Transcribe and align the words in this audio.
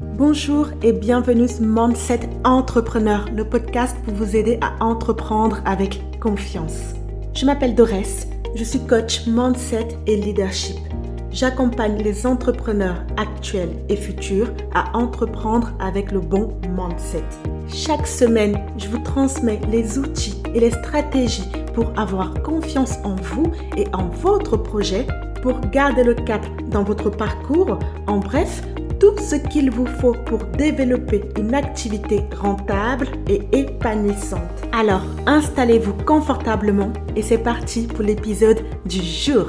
Bonjour 0.00 0.68
et 0.84 0.92
bienvenue 0.92 1.48
sur 1.48 1.62
Mindset 1.62 2.20
Entrepreneur, 2.44 3.24
le 3.34 3.44
podcast 3.44 3.96
pour 4.04 4.14
vous 4.14 4.36
aider 4.36 4.60
à 4.60 4.84
entreprendre 4.84 5.58
avec 5.64 6.00
confiance. 6.20 6.94
Je 7.34 7.44
m'appelle 7.44 7.74
Dorès, 7.74 8.28
je 8.54 8.62
suis 8.62 8.78
coach 8.78 9.26
Mindset 9.26 9.88
et 10.06 10.14
Leadership. 10.14 10.76
J'accompagne 11.32 12.00
les 12.00 12.26
entrepreneurs 12.26 13.04
actuels 13.16 13.72
et 13.88 13.96
futurs 13.96 14.52
à 14.72 14.96
entreprendre 14.96 15.72
avec 15.80 16.12
le 16.12 16.20
bon 16.20 16.56
mindset. 16.76 17.24
Chaque 17.66 18.06
semaine, 18.06 18.56
je 18.76 18.86
vous 18.86 19.02
transmets 19.02 19.60
les 19.68 19.98
outils 19.98 20.40
et 20.54 20.60
les 20.60 20.70
stratégies 20.70 21.50
pour 21.74 21.92
avoir 21.98 22.40
confiance 22.44 22.98
en 23.02 23.16
vous 23.16 23.50
et 23.76 23.86
en 23.92 24.08
votre 24.08 24.56
projet, 24.56 25.08
pour 25.42 25.60
garder 25.60 26.04
le 26.04 26.14
cap 26.14 26.46
dans 26.70 26.84
votre 26.84 27.10
parcours, 27.10 27.80
en 28.06 28.18
bref, 28.18 28.62
tout 29.00 29.16
ce 29.18 29.36
qu'il 29.36 29.70
vous 29.70 29.86
faut 29.86 30.14
pour 30.26 30.38
développer 30.44 31.22
une 31.38 31.54
activité 31.54 32.22
rentable 32.36 33.06
et 33.28 33.40
épanouissante. 33.52 34.40
Alors, 34.72 35.02
installez-vous 35.26 35.94
confortablement 36.04 36.92
et 37.14 37.22
c'est 37.22 37.38
parti 37.38 37.86
pour 37.86 38.02
l'épisode 38.02 38.64
du 38.86 39.00
jour. 39.00 39.46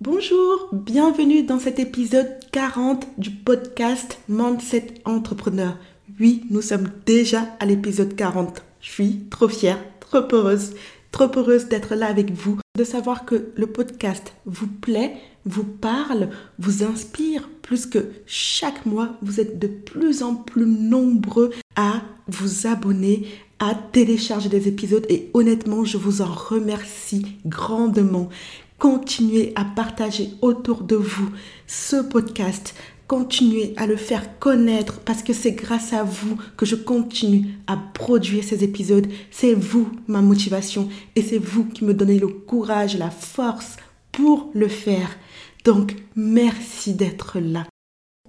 Bonjour, 0.00 0.68
bienvenue 0.72 1.42
dans 1.42 1.58
cet 1.58 1.78
épisode 1.78 2.38
40 2.52 3.06
du 3.18 3.30
podcast 3.30 4.18
Mindset 4.28 4.94
Entrepreneur. 5.04 5.76
Oui, 6.18 6.44
nous 6.50 6.62
sommes 6.62 6.88
déjà 7.04 7.46
à 7.60 7.66
l'épisode 7.66 8.16
40. 8.16 8.62
Je 8.80 8.90
suis 8.90 9.26
trop 9.30 9.48
fière, 9.48 9.78
trop 10.00 10.24
heureuse, 10.32 10.72
trop 11.12 11.30
heureuse 11.36 11.68
d'être 11.68 11.94
là 11.94 12.06
avec 12.06 12.32
vous, 12.32 12.58
de 12.78 12.84
savoir 12.84 13.26
que 13.26 13.52
le 13.56 13.66
podcast 13.66 14.32
vous 14.46 14.66
plaît, 14.66 15.12
vous 15.44 15.64
parle, 15.64 16.30
vous 16.58 16.82
inspire, 16.82 17.48
plus 17.62 17.86
que 17.86 18.10
chaque 18.26 18.84
mois, 18.86 19.16
vous 19.22 19.40
êtes 19.40 19.58
de 19.58 19.66
plus 19.66 20.22
en 20.22 20.34
plus 20.34 20.66
nombreux 20.66 21.50
à 21.76 22.02
vous 22.28 22.66
abonner, 22.66 23.26
à 23.58 23.74
télécharger 23.74 24.48
des 24.48 24.68
épisodes 24.68 25.06
et 25.08 25.30
honnêtement, 25.34 25.84
je 25.84 25.98
vous 25.98 26.22
en 26.22 26.32
remercie 26.32 27.26
grandement. 27.46 28.28
Continuez 28.78 29.52
à 29.56 29.64
partager 29.64 30.30
autour 30.40 30.82
de 30.82 30.96
vous 30.96 31.30
ce 31.66 31.96
podcast. 31.96 32.74
Continuez 33.06 33.74
à 33.76 33.86
le 33.86 33.96
faire 33.96 34.38
connaître 34.38 35.00
parce 35.00 35.22
que 35.22 35.32
c'est 35.32 35.52
grâce 35.52 35.92
à 35.92 36.04
vous 36.04 36.38
que 36.56 36.64
je 36.64 36.76
continue 36.76 37.48
à 37.66 37.76
produire 37.76 38.44
ces 38.44 38.62
épisodes. 38.62 39.08
C'est 39.30 39.52
vous 39.52 39.90
ma 40.06 40.22
motivation 40.22 40.88
et 41.16 41.22
c'est 41.22 41.38
vous 41.38 41.64
qui 41.64 41.84
me 41.84 41.92
donnez 41.92 42.18
le 42.18 42.28
courage, 42.28 42.96
la 42.96 43.10
force 43.10 43.76
pour 44.12 44.50
le 44.54 44.68
faire. 44.68 45.10
Donc 45.64 45.96
merci 46.16 46.94
d'être 46.94 47.38
là. 47.38 47.66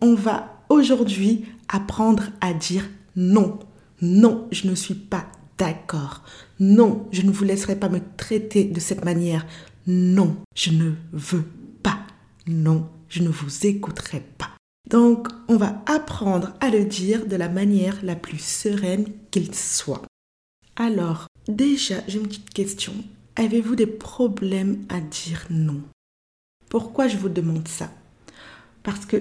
On 0.02 0.16
va 0.16 0.64
aujourd'hui 0.70 1.46
apprendre 1.70 2.24
à 2.42 2.54
dire 2.54 2.90
non. 3.16 3.60
Non, 4.02 4.48
je 4.52 4.68
ne 4.68 4.76
suis 4.76 4.96
pas 4.96 5.28
d'accord. 5.58 6.24
Non, 6.60 7.08
je 7.12 7.22
ne 7.22 7.32
vous 7.32 7.44
laisserai 7.44 7.78
pas 7.78 7.90
me 7.90 8.00
traiter 8.18 8.64
de 8.64 8.80
cette 8.80 9.06
manière. 9.06 9.46
Non, 9.86 10.38
je 10.56 10.72
ne 10.72 10.94
veux 11.14 11.46
pas. 11.84 12.00
Non, 12.48 12.90
je 13.10 13.22
ne 13.22 13.30
vous 13.30 13.68
écouterai 13.68 14.24
pas. 14.38 14.50
Donc, 14.90 15.28
on 15.48 15.58
va 15.58 15.84
apprendre 15.86 16.54
à 16.60 16.70
le 16.70 16.84
dire 16.84 17.28
de 17.28 17.36
la 17.36 17.48
manière 17.48 18.00
la 18.04 18.16
plus 18.16 18.42
sereine 18.42 19.06
qu'il 19.30 19.54
soit. 19.54 20.02
Alors, 20.76 21.28
déjà, 21.48 21.96
j'ai 22.08 22.18
une 22.18 22.28
petite 22.28 22.50
question. 22.50 22.94
Avez-vous 23.36 23.76
des 23.76 23.88
problèmes 23.88 24.84
à 24.90 25.00
dire 25.00 25.46
non? 25.50 25.82
Pourquoi 26.72 27.10
je 27.10 27.18
vous 27.18 27.28
demande 27.28 27.68
ça? 27.68 27.92
Parce 28.82 29.06
que 29.06 29.18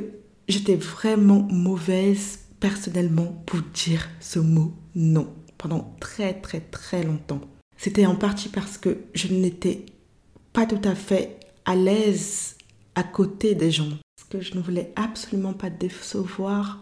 j'étais 0.47 0.77
vraiment 0.77 1.49
mauvaise 1.51 2.39
personnellement 2.61 3.43
pour 3.45 3.59
dire 3.75 4.09
ce 4.21 4.39
mot 4.39 4.73
non 4.95 5.27
pendant 5.59 5.97
très 5.99 6.33
très 6.41 6.61
très 6.61 7.03
longtemps. 7.03 7.41
C'était 7.77 8.07
en 8.07 8.15
partie 8.15 8.51
parce 8.51 8.79
que 8.79 8.99
je 9.15 9.35
n'étais 9.35 9.85
pas 10.53 10.65
tout 10.65 10.81
à 10.85 10.95
fait 10.95 11.41
à 11.65 11.75
l'aise 11.75 12.55
à 12.95 13.03
côté 13.03 13.57
des 13.57 13.73
gens. 13.73 13.89
Parce 14.17 14.29
que 14.31 14.41
je 14.41 14.55
ne 14.55 14.63
voulais 14.63 14.93
absolument 14.95 15.53
pas 15.53 15.71
décevoir 15.71 16.81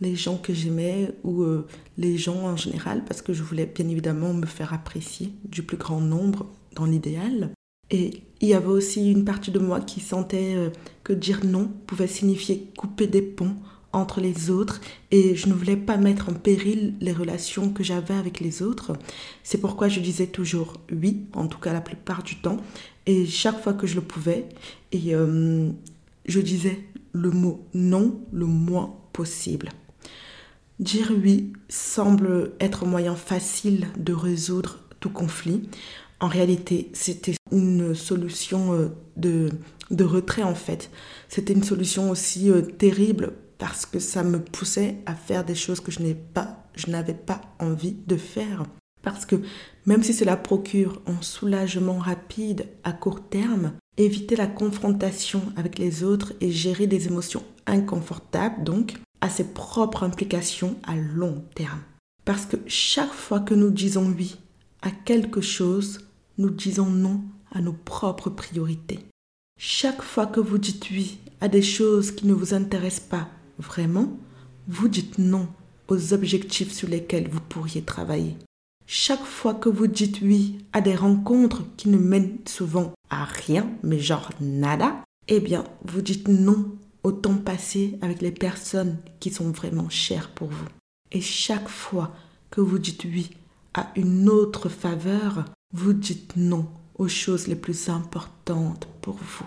les 0.00 0.16
gens 0.16 0.36
que 0.36 0.52
j'aimais 0.52 1.12
ou 1.22 1.42
euh, 1.42 1.64
les 1.96 2.18
gens 2.18 2.42
en 2.42 2.56
général 2.56 3.04
parce 3.04 3.22
que 3.22 3.32
je 3.32 3.44
voulais 3.44 3.66
bien 3.66 3.88
évidemment 3.88 4.34
me 4.34 4.46
faire 4.46 4.72
apprécier 4.72 5.32
du 5.44 5.62
plus 5.62 5.76
grand 5.76 6.00
nombre 6.00 6.50
dans 6.74 6.86
l'idéal. 6.86 7.52
Et 7.90 8.22
il 8.40 8.48
y 8.48 8.54
avait 8.54 8.66
aussi 8.66 9.10
une 9.10 9.24
partie 9.24 9.50
de 9.50 9.58
moi 9.58 9.80
qui 9.80 10.00
sentait 10.00 10.54
euh, 10.54 10.70
que 11.04 11.12
dire 11.12 11.40
non 11.44 11.70
pouvait 11.86 12.06
signifier 12.06 12.70
couper 12.76 13.06
des 13.06 13.22
ponts 13.22 13.56
entre 13.92 14.20
les 14.20 14.50
autres 14.50 14.80
et 15.10 15.34
je 15.34 15.48
ne 15.48 15.54
voulais 15.54 15.76
pas 15.76 15.96
mettre 15.96 16.28
en 16.28 16.34
péril 16.34 16.94
les 17.00 17.12
relations 17.12 17.70
que 17.70 17.82
j'avais 17.82 18.14
avec 18.14 18.40
les 18.40 18.62
autres. 18.62 18.92
C'est 19.42 19.58
pourquoi 19.58 19.88
je 19.88 20.00
disais 20.00 20.26
toujours 20.26 20.74
oui, 20.92 21.24
en 21.32 21.46
tout 21.46 21.58
cas 21.58 21.72
la 21.72 21.80
plupart 21.80 22.22
du 22.22 22.36
temps, 22.36 22.58
et 23.06 23.26
chaque 23.26 23.62
fois 23.62 23.72
que 23.72 23.86
je 23.86 23.94
le 23.94 24.02
pouvais, 24.02 24.46
et 24.92 25.14
euh, 25.14 25.70
je 26.26 26.40
disais 26.40 26.84
le 27.12 27.30
mot 27.30 27.66
non 27.74 28.20
le 28.30 28.46
moins 28.46 28.94
possible. 29.12 29.70
Dire 30.78 31.10
oui 31.10 31.52
semble 31.68 32.52
être 32.60 32.84
un 32.84 32.88
moyen 32.88 33.16
facile 33.16 33.88
de 33.96 34.12
résoudre 34.12 34.78
tout 35.00 35.10
conflit. 35.10 35.68
En 36.20 36.28
réalité, 36.28 36.90
c'était 36.94 37.36
une 37.52 37.94
solution 37.94 38.72
euh, 38.72 38.88
de, 39.16 39.50
de 39.90 40.04
retrait 40.04 40.42
en 40.42 40.54
fait. 40.54 40.90
C'était 41.28 41.52
une 41.52 41.62
solution 41.62 42.10
aussi 42.10 42.50
euh, 42.50 42.62
terrible 42.62 43.34
parce 43.58 43.86
que 43.86 43.98
ça 43.98 44.22
me 44.22 44.40
poussait 44.40 44.96
à 45.06 45.14
faire 45.14 45.44
des 45.44 45.54
choses 45.54 45.80
que 45.80 45.92
je 45.92 46.00
n'ai 46.00 46.14
pas, 46.14 46.64
je 46.74 46.90
n'avais 46.90 47.14
pas 47.14 47.40
envie 47.58 47.96
de 48.06 48.16
faire. 48.16 48.64
Parce 49.02 49.26
que 49.26 49.36
même 49.86 50.02
si 50.02 50.12
cela 50.12 50.36
procure 50.36 51.00
un 51.06 51.22
soulagement 51.22 51.98
rapide 51.98 52.66
à 52.84 52.92
court 52.92 53.28
terme, 53.28 53.72
éviter 53.96 54.36
la 54.36 54.46
confrontation 54.46 55.42
avec 55.56 55.78
les 55.78 56.02
autres 56.04 56.32
et 56.40 56.50
gérer 56.50 56.86
des 56.86 57.06
émotions 57.06 57.44
inconfortables, 57.66 58.64
donc, 58.64 58.94
a 59.20 59.28
ses 59.28 59.44
propres 59.44 60.04
implications 60.04 60.76
à 60.84 60.96
long 60.96 61.44
terme. 61.54 61.80
Parce 62.24 62.46
que 62.46 62.56
chaque 62.66 63.12
fois 63.12 63.40
que 63.40 63.54
nous 63.54 63.70
disons 63.70 64.12
oui 64.16 64.36
à 64.82 64.90
quelque 64.90 65.40
chose, 65.40 66.07
nous 66.38 66.50
disons 66.50 66.90
non 66.90 67.22
à 67.52 67.60
nos 67.60 67.72
propres 67.72 68.30
priorités. 68.30 69.00
Chaque 69.58 70.02
fois 70.02 70.26
que 70.26 70.40
vous 70.40 70.58
dites 70.58 70.88
oui 70.90 71.18
à 71.40 71.48
des 71.48 71.62
choses 71.62 72.12
qui 72.12 72.26
ne 72.26 72.32
vous 72.32 72.54
intéressent 72.54 73.08
pas 73.08 73.28
vraiment, 73.58 74.16
vous 74.68 74.88
dites 74.88 75.18
non 75.18 75.48
aux 75.88 76.12
objectifs 76.12 76.72
sur 76.72 76.88
lesquels 76.88 77.28
vous 77.28 77.40
pourriez 77.40 77.82
travailler. 77.82 78.36
Chaque 78.86 79.24
fois 79.24 79.54
que 79.54 79.68
vous 79.68 79.86
dites 79.86 80.20
oui 80.22 80.58
à 80.72 80.80
des 80.80 80.94
rencontres 80.94 81.64
qui 81.76 81.88
ne 81.88 81.98
mènent 81.98 82.38
souvent 82.46 82.92
à 83.10 83.24
rien, 83.24 83.68
mais 83.82 83.98
genre 83.98 84.30
nada, 84.40 85.02
eh 85.26 85.40
bien, 85.40 85.64
vous 85.84 86.02
dites 86.02 86.28
non 86.28 86.72
au 87.02 87.12
temps 87.12 87.36
passé 87.36 87.98
avec 88.00 88.22
les 88.22 88.32
personnes 88.32 88.98
qui 89.20 89.30
sont 89.30 89.50
vraiment 89.50 89.88
chères 89.88 90.30
pour 90.30 90.48
vous. 90.48 90.68
Et 91.12 91.20
chaque 91.20 91.68
fois 91.68 92.12
que 92.50 92.60
vous 92.60 92.78
dites 92.78 93.04
oui 93.04 93.30
à 93.74 93.90
une 93.96 94.28
autre 94.28 94.68
faveur, 94.68 95.44
vous 95.72 95.92
dites 95.92 96.36
non 96.36 96.66
aux 96.96 97.08
choses 97.08 97.46
les 97.46 97.56
plus 97.56 97.88
importantes 97.88 98.88
pour 99.00 99.14
vous. 99.14 99.46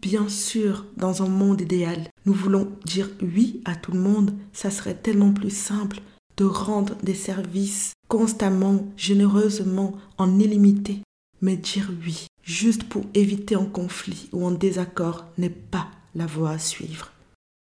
Bien 0.00 0.28
sûr, 0.28 0.84
dans 0.96 1.22
un 1.22 1.28
monde 1.28 1.60
idéal, 1.60 2.08
nous 2.26 2.32
voulons 2.32 2.72
dire 2.84 3.08
oui 3.22 3.62
à 3.64 3.76
tout 3.76 3.92
le 3.92 4.00
monde. 4.00 4.34
Ça 4.52 4.70
serait 4.70 4.96
tellement 4.96 5.32
plus 5.32 5.54
simple 5.54 6.00
de 6.36 6.44
rendre 6.44 6.96
des 7.02 7.14
services 7.14 7.92
constamment, 8.08 8.86
généreusement, 8.96 9.96
en 10.18 10.38
illimité. 10.38 10.98
Mais 11.40 11.56
dire 11.56 11.90
oui, 12.04 12.26
juste 12.42 12.84
pour 12.84 13.04
éviter 13.14 13.54
un 13.54 13.64
conflit 13.64 14.28
ou 14.32 14.46
un 14.46 14.52
désaccord, 14.52 15.26
n'est 15.38 15.50
pas 15.50 15.88
la 16.14 16.26
voie 16.26 16.50
à 16.50 16.58
suivre. 16.58 17.12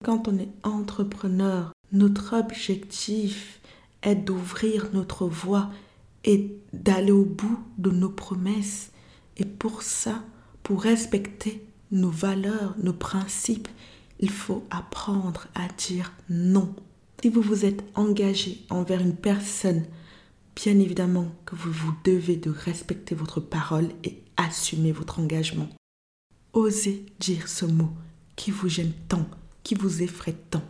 Quand 0.03 0.29
on 0.29 0.39
est 0.39 0.51
entrepreneur, 0.63 1.73
notre 1.93 2.37
objectif 2.37 3.61
est 4.03 4.17
d'ouvrir 4.17 4.89
notre 4.93 5.27
voie 5.27 5.71
et 6.25 6.57
d'aller 6.73 7.13
au 7.13 7.25
bout 7.25 7.59
de 7.79 7.91
nos 7.91 8.11
promesses. 8.11 8.91
Et 9.37 9.45
pour 9.45 9.83
ça, 9.83 10.23
pour 10.63 10.83
respecter 10.83 11.67
nos 11.91 12.11
valeurs, 12.11 12.75
nos 12.83 12.93
principes, 12.93 13.69
il 14.21 14.31
faut 14.31 14.65
apprendre 14.71 15.47
à 15.55 15.69
dire 15.69 16.13
non. 16.29 16.75
Si 17.23 17.29
vous 17.29 17.43
vous 17.43 17.65
êtes 17.65 17.85
engagé 17.95 18.65
envers 18.71 19.01
une 19.01 19.17
personne, 19.17 19.85
bien 20.57 20.79
évidemment 20.79 21.33
que 21.47 21.57
vous 21.57 21.73
vous 21.73 21.95
devez 22.05 22.37
de 22.37 22.51
respecter 22.51 23.15
votre 23.15 23.41
parole 23.41 23.89
et 24.05 24.23
assumer 24.37 24.93
votre 24.93 25.21
engagement. 25.21 25.69
Osez 26.53 27.07
dire 27.19 27.49
ce 27.49 27.65
mot 27.65 27.91
qui 28.37 28.51
vous 28.51 28.69
gêne 28.69 28.93
tant, 29.09 29.27
qui 29.63 29.75
vous 29.75 30.03
effraie 30.03 30.37
tant. 30.51 30.63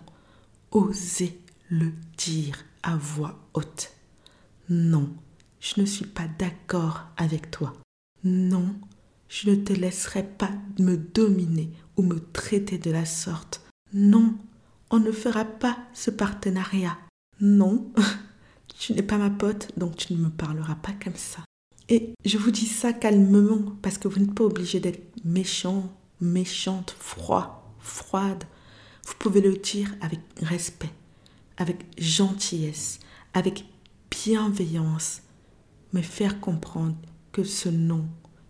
Osez 0.71 1.39
le 1.69 1.93
dire 2.17 2.57
à 2.83 2.97
voix 2.97 3.39
haute. 3.55 3.93
Non, 4.69 5.11
je 5.65 5.81
ne 5.81 5.87
suis 5.87 6.05
pas 6.05 6.29
d'accord 6.39 7.07
avec 7.17 7.51
toi. 7.51 7.73
Non, 8.23 8.75
je 9.29 9.49
ne 9.49 9.57
te 9.57 9.73
laisserai 9.73 10.23
pas 10.23 10.51
me 10.79 10.97
dominer 10.97 11.71
ou 11.97 12.03
me 12.03 12.19
traiter 12.19 12.77
de 12.77 12.91
la 12.91 13.07
sorte. 13.07 13.63
non, 13.93 14.35
on 14.91 15.01
ne 15.01 15.11
fera 15.11 15.45
pas 15.45 15.79
ce 15.95 16.11
partenariat. 16.11 16.99
Non, 17.41 17.91
tu 18.79 18.93
n'es 18.93 19.03
pas 19.03 19.17
ma 19.17 19.31
pote, 19.31 19.73
donc 19.79 19.97
tu 19.97 20.13
ne 20.13 20.19
me 20.19 20.31
parleras 20.31 20.75
pas 20.77 20.93
comme 20.93 21.17
ça. 21.17 21.43
Et 21.89 22.15
je 22.25 22.39
vous 22.39 22.51
dis 22.51 22.67
ça 22.67 22.93
calmement, 22.93 23.75
parce 23.83 23.99
que 23.99 24.07
vous 24.07 24.21
n'êtes 24.21 24.35
pas 24.35 24.45
obligé 24.45 24.81
d'être 24.81 25.03
méchant, 25.25 25.91
méchante, 26.21 26.95
froid, 26.99 27.75
froide. 27.81 28.45
Vous 29.07 29.15
pouvez 29.19 29.41
le 29.41 29.57
dire 29.57 29.95
avec 30.01 30.21
respect, 30.43 30.93
avec 31.57 31.85
gentillesse, 31.99 33.01
avec 33.33 33.65
bienveillance, 34.11 35.23
mais 35.95 36.03
faire 36.03 36.41
comprendre 36.41 36.97
que 37.33 37.45
ce 37.45 37.69
non 37.71 38.07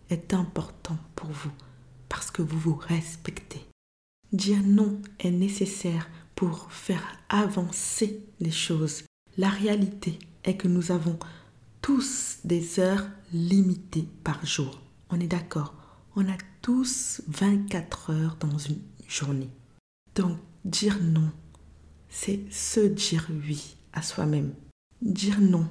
est 0.09 0.33
important 0.33 0.97
pour 1.15 1.29
vous 1.29 1.51
parce 2.09 2.31
que 2.31 2.41
vous 2.41 2.59
vous 2.59 2.75
respectez. 2.75 3.63
Dire 4.33 4.61
non 4.63 4.99
est 5.19 5.31
nécessaire 5.31 6.09
pour 6.35 6.71
faire 6.71 7.03
avancer 7.29 8.25
les 8.39 8.51
choses. 8.51 9.03
La 9.37 9.49
réalité 9.49 10.19
est 10.43 10.57
que 10.57 10.67
nous 10.67 10.91
avons 10.91 11.17
tous 11.81 12.39
des 12.43 12.79
heures 12.79 13.07
limitées 13.31 14.09
par 14.23 14.43
jour. 14.45 14.81
On 15.09 15.19
est 15.19 15.27
d'accord? 15.27 15.75
On 16.15 16.27
a 16.27 16.37
tous 16.61 17.21
24 17.27 18.09
heures 18.09 18.37
dans 18.39 18.57
une 18.57 18.81
journée. 19.07 19.51
Donc, 20.15 20.39
dire 20.63 20.97
non, 21.01 21.29
c'est 22.09 22.51
se 22.51 22.79
dire 22.79 23.27
oui 23.29 23.75
à 23.93 24.01
soi-même. 24.01 24.53
Dire 25.01 25.39
non, 25.41 25.67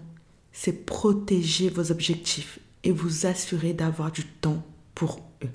c'est 0.54 0.86
protéger 0.86 1.68
vos 1.68 1.90
objectifs 1.90 2.60
et 2.84 2.92
vous 2.92 3.26
assurer 3.26 3.74
d'avoir 3.74 4.10
du 4.10 4.24
temps 4.24 4.64
pour 4.94 5.20
eux. 5.42 5.50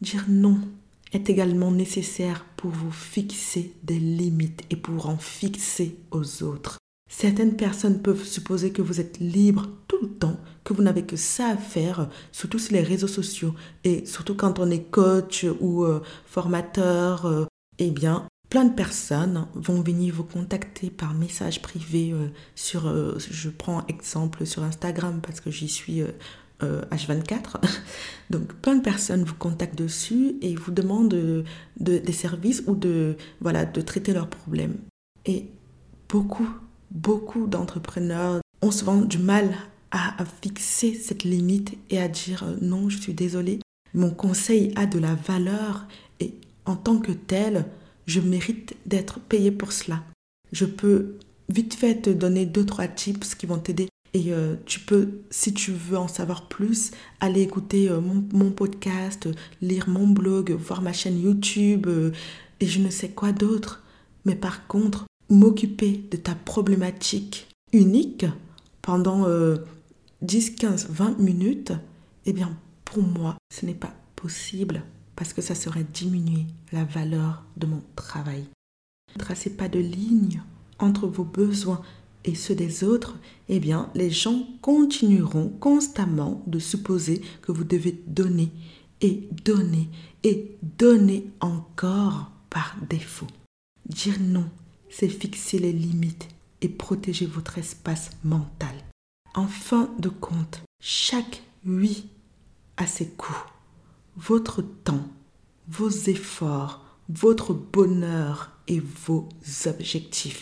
Dire 0.00 0.24
non 0.28 0.58
est 1.12 1.28
également 1.28 1.70
nécessaire 1.70 2.46
pour 2.56 2.70
vous 2.70 2.90
fixer 2.90 3.74
des 3.82 3.98
limites 3.98 4.62
et 4.70 4.76
pour 4.76 5.08
en 5.08 5.18
fixer 5.18 5.96
aux 6.10 6.42
autres. 6.42 6.78
Certaines 7.10 7.56
personnes 7.56 8.00
peuvent 8.00 8.24
supposer 8.24 8.72
que 8.72 8.80
vous 8.80 8.98
êtes 8.98 9.18
libre 9.20 9.68
tout 9.86 9.98
le 10.00 10.08
temps, 10.08 10.40
que 10.64 10.72
vous 10.72 10.82
n'avez 10.82 11.04
que 11.04 11.16
ça 11.16 11.48
à 11.48 11.56
faire, 11.58 12.08
surtout 12.32 12.58
sur 12.58 12.72
les 12.72 12.82
réseaux 12.82 13.06
sociaux 13.06 13.54
et 13.84 14.06
surtout 14.06 14.34
quand 14.34 14.58
on 14.58 14.70
est 14.70 14.90
coach 14.90 15.44
ou 15.60 15.84
euh, 15.84 16.00
formateur. 16.24 17.26
Euh, 17.26 17.44
eh 17.78 17.90
bien, 17.90 18.26
plein 18.52 18.66
de 18.66 18.74
personnes 18.74 19.46
vont 19.54 19.80
venir 19.80 20.14
vous 20.14 20.24
contacter 20.24 20.90
par 20.90 21.14
message 21.14 21.62
privé 21.62 22.12
euh, 22.12 22.28
sur, 22.54 22.82
je 23.18 23.48
prends 23.48 23.86
exemple 23.86 24.44
sur 24.44 24.62
Instagram 24.62 25.20
parce 25.22 25.40
que 25.40 25.50
j'y 25.50 25.68
suis 25.68 26.02
H24. 26.60 27.62
Donc 28.30 28.52
plein 28.56 28.74
de 28.74 28.82
personnes 28.82 29.24
vous 29.24 29.36
contactent 29.36 29.78
dessus 29.78 30.34
et 30.42 30.54
vous 30.54 30.70
demandent 30.70 31.44
des 31.80 32.12
services 32.12 32.62
ou 32.66 32.74
de, 32.74 33.16
voilà, 33.40 33.64
de 33.64 33.80
traiter 33.80 34.12
leurs 34.12 34.28
problèmes. 34.28 34.76
Et 35.24 35.46
beaucoup, 36.10 36.48
beaucoup 36.90 37.46
d'entrepreneurs 37.46 38.42
ont 38.60 38.70
souvent 38.70 39.00
du 39.00 39.18
mal 39.18 39.50
à, 39.90 40.14
fixer 40.42 40.94
cette 40.94 41.24
limite 41.24 41.76
et 41.90 41.98
à 41.98 42.08
dire 42.08 42.44
euh, 42.44 42.56
non, 42.60 42.88
je 42.88 42.98
suis 42.98 43.14
désolé. 43.14 43.60
Mon 43.94 44.10
conseil 44.10 44.72
a 44.76 44.86
de 44.86 44.98
la 44.98 45.14
valeur 45.14 45.86
et 46.20 46.34
en 46.64 46.76
tant 46.76 46.98
que 46.98 47.12
tel, 47.12 47.66
je 48.06 48.20
mérite 48.20 48.76
d'être 48.86 49.20
payé 49.20 49.50
pour 49.50 49.72
cela. 49.72 50.02
Je 50.52 50.64
peux 50.64 51.18
vite 51.48 51.74
fait 51.74 52.02
te 52.02 52.10
donner 52.10 52.46
deux, 52.46 52.64
trois 52.64 52.88
tips 52.88 53.34
qui 53.34 53.46
vont 53.46 53.58
t'aider 53.58 53.88
et 54.14 54.32
euh, 54.32 54.56
tu 54.66 54.80
peux, 54.80 55.22
si 55.30 55.54
tu 55.54 55.72
veux 55.72 55.96
en 55.96 56.08
savoir 56.08 56.48
plus, 56.48 56.90
aller 57.20 57.40
écouter 57.40 57.88
euh, 57.88 58.00
mon, 58.00 58.50
podcast, 58.50 59.28
lire 59.62 59.88
mon 59.88 60.06
blog, 60.06 60.52
voir 60.52 60.82
ma 60.82 60.92
chaîne 60.92 61.20
YouTube 61.20 61.86
euh, 61.86 62.12
et 62.60 62.66
je 62.66 62.80
ne 62.80 62.90
sais 62.90 63.08
quoi 63.08 63.32
d'autre. 63.32 63.82
Mais 64.26 64.34
par 64.34 64.66
contre, 64.66 65.06
m'occuper 65.30 66.04
de 66.10 66.16
ta 66.18 66.34
problématique 66.34 67.48
unique 67.72 68.26
pendant 68.82 69.26
10, 70.20 70.50
15, 70.50 70.88
20 70.90 71.18
minutes, 71.18 71.72
eh 72.26 72.32
bien, 72.32 72.56
pour 72.84 73.02
moi, 73.02 73.36
ce 73.52 73.64
n'est 73.64 73.74
pas 73.74 73.94
possible 74.14 74.82
parce 75.16 75.32
que 75.32 75.42
ça 75.42 75.54
serait 75.54 75.84
diminuer 75.84 76.46
la 76.72 76.84
valeur 76.84 77.44
de 77.56 77.66
mon 77.66 77.82
travail. 77.96 78.44
Ne 79.14 79.20
tracez 79.20 79.50
pas 79.50 79.68
de 79.68 79.78
ligne 79.78 80.42
entre 80.78 81.06
vos 81.06 81.24
besoins 81.24 81.82
et 82.24 82.34
ceux 82.34 82.54
des 82.54 82.84
autres, 82.84 83.16
eh 83.48 83.58
bien, 83.58 83.90
les 83.94 84.10
gens 84.10 84.46
continueront 84.60 85.48
constamment 85.48 86.42
de 86.46 86.58
supposer 86.58 87.20
que 87.42 87.52
vous 87.52 87.64
devez 87.64 88.00
donner 88.06 88.50
et 89.00 89.28
donner 89.44 89.88
et 90.22 90.56
donner 90.78 91.30
encore 91.40 92.30
par 92.48 92.76
défaut. 92.88 93.26
Dire 93.86 94.18
non, 94.20 94.48
c'est 94.88 95.08
fixer 95.08 95.58
les 95.58 95.72
limites 95.72 96.28
et 96.60 96.68
protéger 96.68 97.26
votre 97.26 97.58
espace 97.58 98.10
mental. 98.22 98.74
En 99.34 99.48
fin 99.48 99.90
de 99.98 100.08
compte, 100.08 100.62
chaque 100.80 101.42
oui 101.66 102.06
a 102.76 102.86
ses 102.86 103.08
coûts. 103.08 103.51
Votre 104.16 104.62
temps, 104.62 105.08
vos 105.68 105.88
efforts, 105.88 106.84
votre 107.08 107.54
bonheur 107.54 108.52
et 108.68 108.80
vos 108.80 109.28
objectifs. 109.66 110.40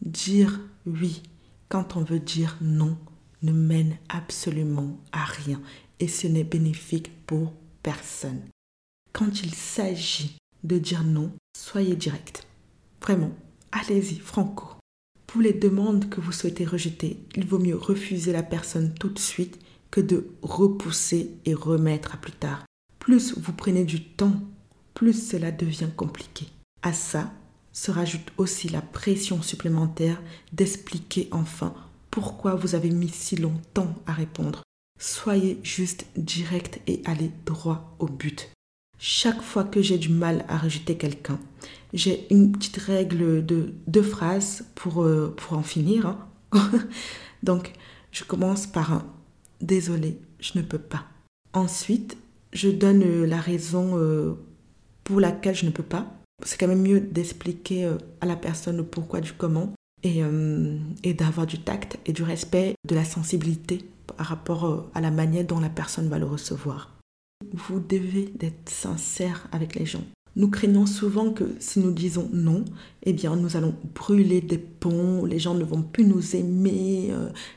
Dire 0.00 0.60
oui 0.86 1.22
quand 1.68 1.96
on 1.96 2.02
veut 2.02 2.20
dire 2.20 2.58
non 2.60 2.98
ne 3.42 3.52
mène 3.52 3.96
absolument 4.08 5.00
à 5.12 5.24
rien 5.24 5.60
et 6.00 6.08
ce 6.08 6.26
n'est 6.26 6.44
bénéfique 6.44 7.10
pour 7.26 7.54
personne. 7.82 8.42
Quand 9.12 9.42
il 9.42 9.54
s'agit 9.54 10.36
de 10.64 10.78
dire 10.78 11.04
non, 11.04 11.32
soyez 11.56 11.96
direct. 11.96 12.46
Vraiment, 13.00 13.32
allez-y, 13.72 14.16
franco. 14.16 14.66
Pour 15.26 15.40
les 15.40 15.52
demandes 15.52 16.08
que 16.08 16.20
vous 16.20 16.32
souhaitez 16.32 16.64
rejeter, 16.64 17.18
il 17.36 17.46
vaut 17.46 17.58
mieux 17.58 17.76
refuser 17.76 18.32
la 18.32 18.42
personne 18.42 18.94
tout 18.94 19.08
de 19.08 19.18
suite 19.18 19.58
que 19.90 20.00
de 20.00 20.28
repousser 20.42 21.30
et 21.44 21.54
remettre 21.54 22.14
à 22.14 22.18
plus 22.18 22.32
tard. 22.32 22.64
Plus 23.02 23.36
vous 23.36 23.52
prenez 23.52 23.84
du 23.84 24.00
temps, 24.00 24.40
plus 24.94 25.28
cela 25.28 25.50
devient 25.50 25.88
compliqué. 25.96 26.46
À 26.82 26.92
ça, 26.92 27.32
se 27.72 27.90
rajoute 27.90 28.32
aussi 28.36 28.68
la 28.68 28.80
pression 28.80 29.42
supplémentaire 29.42 30.22
d'expliquer 30.52 31.26
enfin 31.32 31.74
pourquoi 32.12 32.54
vous 32.54 32.76
avez 32.76 32.90
mis 32.90 33.08
si 33.08 33.34
longtemps 33.34 33.92
à 34.06 34.12
répondre. 34.12 34.62
Soyez 35.00 35.58
juste 35.64 36.06
direct 36.16 36.80
et 36.86 37.02
allez 37.04 37.32
droit 37.44 37.96
au 37.98 38.06
but. 38.06 38.52
Chaque 39.00 39.42
fois 39.42 39.64
que 39.64 39.82
j'ai 39.82 39.98
du 39.98 40.10
mal 40.10 40.44
à 40.46 40.56
rejeter 40.56 40.96
quelqu'un, 40.96 41.40
j'ai 41.92 42.32
une 42.32 42.52
petite 42.52 42.76
règle 42.76 43.44
de 43.44 43.74
deux 43.88 44.04
phrases 44.04 44.64
pour, 44.76 45.02
euh, 45.02 45.34
pour 45.36 45.58
en 45.58 45.64
finir. 45.64 46.06
Hein. 46.52 46.70
Donc, 47.42 47.72
je 48.12 48.22
commence 48.22 48.68
par 48.68 48.92
un 48.92 49.04
désolé, 49.60 50.20
je 50.38 50.52
ne 50.56 50.62
peux 50.62 50.78
pas. 50.78 51.06
Ensuite, 51.52 52.16
je 52.52 52.68
donne 52.68 53.02
euh, 53.02 53.26
la 53.26 53.40
raison 53.40 53.92
euh, 53.94 54.34
pour 55.04 55.20
laquelle 55.20 55.54
je 55.54 55.66
ne 55.66 55.70
peux 55.70 55.82
pas 55.82 56.06
c'est 56.44 56.58
quand 56.58 56.68
même 56.68 56.82
mieux 56.82 57.00
d'expliquer 57.00 57.84
euh, 57.84 57.98
à 58.20 58.26
la 58.26 58.36
personne 58.36 58.76
le 58.76 58.84
pourquoi 58.84 59.20
du 59.20 59.32
comment 59.32 59.72
et, 60.02 60.24
d'avoir 61.14 61.46
du 61.46 61.60
tact 61.60 61.96
et 62.06 62.12
du 62.12 62.24
respect, 62.24 62.74
de 62.88 62.94
la 62.96 63.04
sensibilité 63.04 63.84
par 64.08 64.26
rapport 64.26 64.90
à 64.94 65.00
la 65.00 65.12
manière 65.12 65.44
dont 65.44 65.60
la 65.60 65.68
personne 65.68 66.08
va 66.08 66.18
le 66.18 66.26
recevoir. 66.26 66.98
Vous 67.52 67.78
devez 67.78 68.32
être 68.40 68.68
sincère 68.68 69.46
avec 69.52 69.76
les 69.76 69.86
gens. 69.86 70.02
Nous 70.34 70.50
craignons 70.50 70.86
souvent 70.86 71.30
que 71.30 71.44
si 71.60 71.78
nous 71.78 71.92
disons 71.92 72.28
non, 72.32 72.64
eh 73.04 73.12
bien 73.12 73.36
nous 73.36 73.56
allons 73.56 73.76
brûler 73.94 74.40
des 74.40 74.58
ponts, 74.58 75.24
les 75.24 75.38
gens 75.38 75.54
ne 75.54 75.62
vont 75.62 75.82
plus 75.82 76.04
nous 76.04 76.34
aimer, 76.34 77.12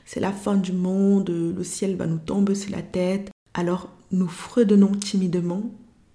c'est 0.06 0.20
la 0.20 0.32
fin 0.32 0.56
du 0.56 0.74
monde, 0.74 1.32
le 1.32 1.64
ciel 1.64 1.96
va 1.96 2.06
nous 2.06 2.20
tomber 2.20 2.54
sur 2.54 2.70
la 2.70 2.84
tête. 2.84 3.32
Alors 3.58 3.90
nous 4.12 4.28
fredonnons 4.28 4.92
timidement 4.92 5.64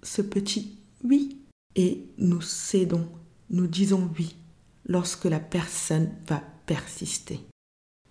ce 0.02 0.20
petit 0.20 0.76
oui 1.02 1.38
et 1.74 2.04
nous 2.18 2.42
cédons, 2.42 3.08
nous 3.48 3.66
disons 3.66 4.10
oui 4.18 4.36
lorsque 4.84 5.24
la 5.24 5.40
personne 5.40 6.10
va 6.28 6.42
persister. 6.66 7.40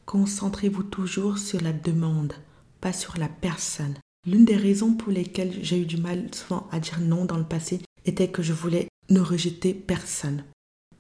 Concentrez-vous 0.08 0.82
toujours 0.82 1.38
sur 1.38 1.62
la 1.62 1.74
demande, 1.74 2.34
pas 2.82 2.92
sur 2.92 3.20
la 3.20 3.30
personne. 3.30 3.94
L'une 4.26 4.46
des 4.46 4.58
raisons 4.58 4.96
pour 4.96 5.12
lesquelles 5.12 5.60
j'ai 5.62 5.80
eu 5.80 5.86
du 5.86 5.98
mal 5.98 6.34
souvent 6.34 6.68
à 6.72 6.80
dire 6.80 7.00
non 7.00 7.26
dans 7.26 7.38
le 7.38 7.44
passé 7.44 7.82
était 8.06 8.32
que 8.32 8.42
je 8.42 8.54
voulais 8.54 8.88
ne 9.12 9.20
rejeter 9.20 9.76
personne. 9.76 10.44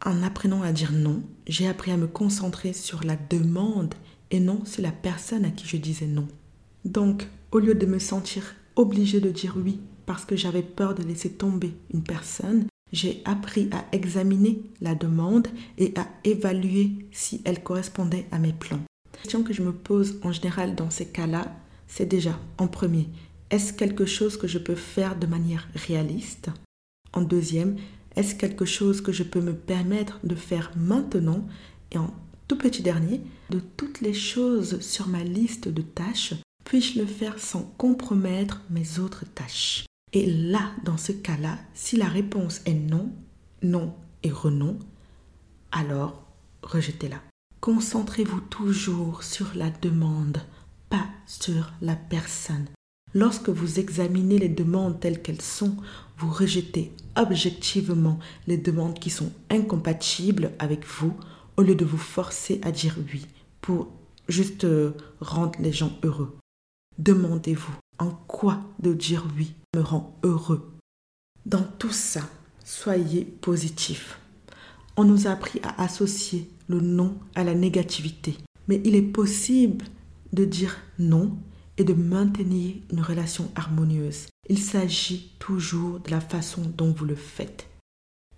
En 0.05 0.21
apprenant 0.21 0.61
à 0.61 0.71
dire 0.71 0.91
non, 0.91 1.23
j'ai 1.47 1.67
appris 1.67 1.89
à 1.89 1.97
me 1.97 2.07
concentrer 2.07 2.73
sur 2.73 3.03
la 3.03 3.15
demande 3.15 3.95
et 4.29 4.39
non 4.39 4.65
sur 4.65 4.83
la 4.83 4.91
personne 4.91 5.45
à 5.45 5.49
qui 5.49 5.67
je 5.67 5.77
disais 5.77 6.05
non. 6.05 6.27
Donc, 6.85 7.27
au 7.51 7.59
lieu 7.59 7.75
de 7.75 7.85
me 7.85 7.99
sentir 7.99 8.55
obligée 8.75 9.19
de 9.19 9.29
dire 9.29 9.55
oui 9.57 9.79
parce 10.05 10.25
que 10.25 10.35
j'avais 10.35 10.63
peur 10.63 10.95
de 10.95 11.03
laisser 11.03 11.31
tomber 11.31 11.73
une 11.93 12.03
personne, 12.03 12.65
j'ai 12.91 13.21
appris 13.25 13.69
à 13.71 13.85
examiner 13.91 14.61
la 14.81 14.95
demande 14.95 15.47
et 15.77 15.93
à 15.95 16.07
évaluer 16.23 16.91
si 17.11 17.41
elle 17.45 17.61
correspondait 17.61 18.25
à 18.31 18.39
mes 18.39 18.53
plans. 18.53 18.81
La 19.13 19.19
question 19.21 19.43
que 19.43 19.53
je 19.53 19.61
me 19.61 19.73
pose 19.73 20.19
en 20.23 20.31
général 20.31 20.75
dans 20.75 20.89
ces 20.89 21.05
cas-là, 21.05 21.55
c'est 21.87 22.07
déjà, 22.07 22.39
en 22.57 22.67
premier, 22.67 23.07
est-ce 23.51 23.73
quelque 23.73 24.05
chose 24.05 24.37
que 24.37 24.47
je 24.47 24.57
peux 24.57 24.75
faire 24.75 25.17
de 25.17 25.27
manière 25.27 25.67
réaliste? 25.75 26.49
En 27.13 27.21
deuxième, 27.21 27.75
Est-ce 28.15 28.35
quelque 28.35 28.65
chose 28.65 29.01
que 29.01 29.11
je 29.11 29.23
peux 29.23 29.41
me 29.41 29.53
permettre 29.53 30.19
de 30.23 30.35
faire 30.35 30.71
maintenant? 30.75 31.47
Et 31.91 31.97
en 31.97 32.13
tout 32.47 32.57
petit 32.57 32.81
dernier, 32.81 33.21
de 33.49 33.59
toutes 33.77 34.01
les 34.01 34.13
choses 34.13 34.81
sur 34.81 35.07
ma 35.07 35.23
liste 35.23 35.67
de 35.67 35.81
tâches, 35.81 36.33
puis-je 36.69 36.99
le 36.99 37.07
faire 37.07 37.39
sans 37.39 37.63
compromettre 37.79 38.61
mes 38.69 38.99
autres 38.99 39.25
tâches 39.33 39.85
Et 40.13 40.27
là, 40.27 40.71
dans 40.85 40.97
ce 40.97 41.11
cas-là, 41.11 41.57
si 41.73 41.97
la 41.97 42.05
réponse 42.05 42.61
est 42.67 42.75
non, 42.75 43.09
non 43.63 43.95
et 44.21 44.29
renon, 44.29 44.77
alors 45.71 46.27
rejetez-la. 46.61 47.23
Concentrez-vous 47.59 48.41
toujours 48.41 49.23
sur 49.23 49.47
la 49.55 49.71
demande, 49.71 50.43
pas 50.91 51.07
sur 51.25 51.73
la 51.81 51.95
personne. 51.95 52.67
Lorsque 53.15 53.49
vous 53.49 53.79
examinez 53.79 54.37
les 54.37 54.47
demandes 54.47 54.99
telles 54.99 55.23
qu'elles 55.23 55.41
sont, 55.41 55.75
vous 56.19 56.29
rejetez 56.31 56.91
objectivement 57.15 58.19
les 58.45 58.57
demandes 58.57 58.99
qui 58.99 59.09
sont 59.09 59.31
incompatibles 59.49 60.51
avec 60.59 60.85
vous 60.85 61.17
au 61.57 61.63
lieu 61.63 61.73
de 61.73 61.85
vous 61.85 61.97
forcer 61.97 62.61
à 62.61 62.71
dire 62.71 62.95
oui 63.11 63.25
pour 63.59 63.87
juste 64.27 64.65
euh, 64.65 64.91
rendre 65.19 65.59
les 65.59 65.73
gens 65.73 65.97
heureux. 66.03 66.37
Demandez-vous 66.99 67.73
en 67.97 68.09
quoi 68.27 68.61
de 68.79 68.93
dire 68.93 69.25
oui 69.37 69.53
me 69.73 69.81
rend 69.81 70.19
heureux. 70.23 70.69
Dans 71.45 71.63
tout 71.63 71.93
ça, 71.93 72.21
soyez 72.65 73.23
positif. 73.23 74.19
On 74.97 75.05
nous 75.05 75.25
a 75.25 75.31
appris 75.31 75.61
à 75.63 75.81
associer 75.81 76.49
le 76.67 76.81
non 76.81 77.17
à 77.35 77.45
la 77.45 77.55
négativité, 77.55 78.35
mais 78.67 78.81
il 78.83 78.95
est 78.95 79.01
possible 79.01 79.85
de 80.33 80.43
dire 80.43 80.75
non 80.99 81.37
et 81.77 81.85
de 81.85 81.93
maintenir 81.93 82.75
une 82.91 82.99
relation 82.99 83.49
harmonieuse. 83.55 84.27
Il 84.49 84.59
s'agit 84.59 85.31
toujours 85.39 86.01
de 86.01 86.11
la 86.11 86.19
façon 86.19 86.63
dont 86.75 86.91
vous 86.91 87.05
le 87.05 87.15
faites. 87.15 87.69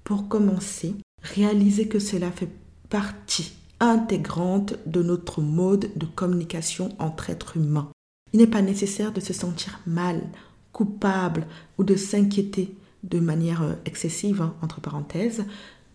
Pour 0.03 0.27
commencer, 0.27 0.93
réalisez 1.23 1.87
que 1.87 1.97
cela 1.97 2.31
fait 2.31 2.51
partie 2.89 3.53
intégrante 3.79 4.75
de 4.85 5.01
notre 5.01 5.41
mode 5.41 5.89
de 5.95 6.05
communication 6.05 6.95
entre 6.99 7.31
êtres 7.31 7.57
humains. 7.57 7.89
Il 8.33 8.39
n'est 8.39 8.47
pas 8.47 8.61
nécessaire 8.61 9.11
de 9.11 9.19
se 9.19 9.33
sentir 9.33 9.79
mal, 9.85 10.21
coupable 10.71 11.47
ou 11.77 11.83
de 11.83 11.95
s'inquiéter 11.95 12.75
de 13.03 13.19
manière 13.19 13.63
euh, 13.63 13.73
excessive, 13.85 14.41
hein, 14.41 14.55
entre 14.61 14.81
parenthèses, 14.81 15.45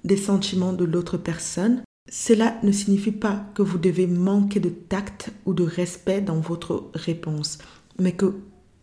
des 0.04 0.16
sentiments 0.16 0.72
de 0.72 0.84
l'autre 0.84 1.16
personne. 1.16 1.82
Cela 2.10 2.58
ne 2.62 2.72
signifie 2.72 3.12
pas 3.12 3.44
que 3.54 3.62
vous 3.62 3.78
devez 3.78 4.06
manquer 4.06 4.60
de 4.60 4.68
tact 4.68 5.32
ou 5.44 5.54
de 5.54 5.64
respect 5.64 6.20
dans 6.20 6.40
votre 6.40 6.90
réponse, 6.94 7.58
mais 7.98 8.12
que 8.12 8.34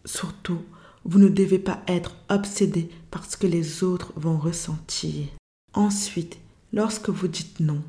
surtout, 0.05 0.59
vous 1.05 1.19
ne 1.19 1.29
devez 1.29 1.59
pas 1.59 1.83
être 1.87 2.15
obsédé 2.29 2.89
par 3.11 3.25
ce 3.25 3.37
que 3.37 3.47
les 3.47 3.83
autres 3.83 4.13
vont 4.15 4.37
ressentir. 4.37 5.27
Ensuite, 5.73 6.37
lorsque 6.71 7.09
vous 7.09 7.27
dites 7.27 7.59
non, 7.59 7.81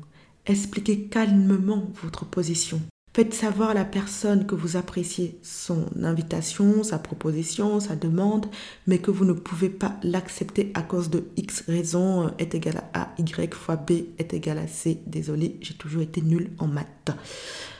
expliquez 0.45 1.03
calmement 1.05 1.91
votre 2.01 2.25
position. 2.25 2.81
Faites 3.15 3.33
savoir 3.33 3.69
à 3.69 3.73
la 3.73 3.85
personne 3.85 4.45
que 4.45 4.55
vous 4.55 4.75
appréciez 4.75 5.39
son 5.41 5.85
invitation, 6.03 6.83
sa 6.83 6.99
proposition, 6.99 7.79
sa 7.79 7.95
demande, 7.95 8.47
mais 8.87 8.97
que 8.97 9.09
vous 9.09 9.23
ne 9.23 9.31
pouvez 9.31 9.69
pas 9.69 9.95
l'accepter 10.03 10.69
à 10.73 10.81
cause 10.81 11.09
de 11.09 11.23
X 11.37 11.63
raison 11.65 12.27
euh, 12.27 12.31
est 12.39 12.55
égal 12.55 12.83
à 12.93 13.03
A, 13.03 13.13
Y 13.17 13.53
fois 13.53 13.77
B 13.77 13.91
est 14.17 14.33
égal 14.33 14.57
à 14.57 14.67
C. 14.67 14.99
Désolé, 15.07 15.55
j'ai 15.61 15.75
toujours 15.75 16.01
été 16.01 16.21
nul 16.21 16.51
en 16.59 16.67
maths. 16.67 17.15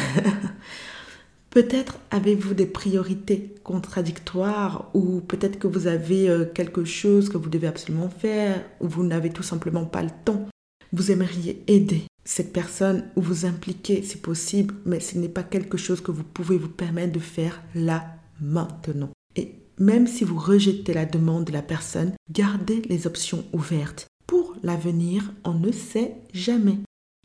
Peut-être 1.51 1.99
avez-vous 2.13 2.55
des 2.55 2.67
priorités 2.67 3.57
contradictoires 3.65 4.91
ou 4.95 5.21
peut-être 5.23 5.59
que 5.59 5.67
vous 5.67 5.89
avez 5.89 6.31
euh, 6.31 6.45
quelque 6.45 6.85
chose 6.85 7.29
que 7.29 7.37
vous 7.37 7.51
devez 7.51 7.67
absolument 7.67 8.11
faire 8.11 8.65
ou 8.79 8.87
vous 8.87 9.03
n'avez 9.03 9.31
tout 9.31 9.43
simplement 9.43 9.87
pas 9.87 10.05
le 10.05 10.11
temps. 10.25 10.47
Vous 10.93 11.11
aimeriez 11.11 11.65
aider 11.67 12.05
cette 12.25 12.53
personne 12.53 13.05
ou 13.17 13.23
vous 13.23 13.47
impliquer 13.47 14.03
si 14.03 14.19
possible, 14.19 14.75
mais 14.85 15.01
ce 15.01 15.19
n'est 15.19 15.29
pas 15.29 15.43
quelque 15.43 15.77
chose 15.77 16.01
que 16.01 16.11
vous 16.11 16.25
pouvez 16.25 16.59
vous 16.59 16.69
permettre 16.69 17.13
de 17.13 17.19
faire 17.19 17.63
là, 17.75 18.17
maintenant. 18.41 19.11
Et 19.37 19.55
même 19.79 20.07
si 20.07 20.25
vous 20.25 20.39
rejetez 20.39 20.95
la 20.95 21.07
demande 21.07 21.45
de 21.45 21.53
la 21.53 21.63
personne, 21.63 22.13
gardez 22.31 22.83
les 22.89 23.07
options 23.07 23.45
ouvertes. 23.53 24.07
Pour 24.27 24.55
l'avenir, 24.63 25.33
on 25.45 25.55
ne 25.55 25.73
sait 25.73 26.15
jamais. 26.33 26.79